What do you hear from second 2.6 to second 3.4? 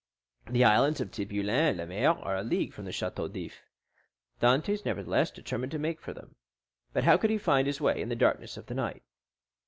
from the Château